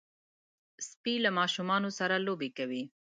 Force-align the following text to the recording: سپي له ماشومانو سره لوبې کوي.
سپي 0.89 1.13
له 1.25 1.29
ماشومانو 1.39 1.89
سره 1.99 2.15
لوبې 2.25 2.49
کوي. 2.57 2.83